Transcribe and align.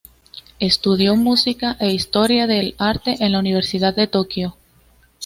Estudió 0.59 1.15
música 1.15 1.77
e 1.79 1.91
historia 1.91 2.47
del 2.47 2.73
arte 2.79 3.17
en 3.23 3.33
la 3.33 3.37
universidad 3.37 3.95
de 3.95 4.07
Tokio. 4.07 4.57